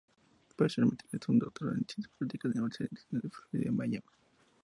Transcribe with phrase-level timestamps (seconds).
[0.57, 4.03] Posteriormente realizó un doctorado en Ciencias Políticas en la Universidad Internacional de Florida, Miami.